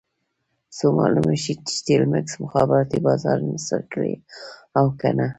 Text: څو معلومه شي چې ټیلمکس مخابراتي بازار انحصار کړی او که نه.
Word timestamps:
څو 0.77 0.87
معلومه 0.99 1.33
شي 1.43 1.53
چې 1.67 1.75
ټیلمکس 1.87 2.33
مخابراتي 2.43 2.99
بازار 3.07 3.37
انحصار 3.41 3.81
کړی 3.93 4.13
او 4.77 4.85
که 4.99 5.09
نه. 5.17 5.27